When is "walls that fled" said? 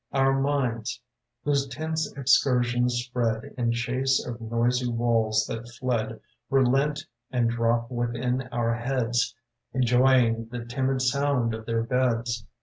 4.89-6.19